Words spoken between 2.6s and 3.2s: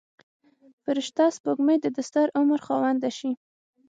خاونده